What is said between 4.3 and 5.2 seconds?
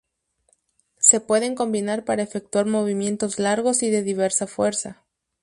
fuerza.